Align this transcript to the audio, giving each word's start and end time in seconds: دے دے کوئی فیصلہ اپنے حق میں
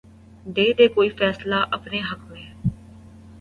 دے 0.45 0.65
دے 0.77 0.87
کوئی 0.87 1.09
فیصلہ 1.09 1.55
اپنے 1.71 1.99
حق 2.11 2.21
میں 2.31 2.45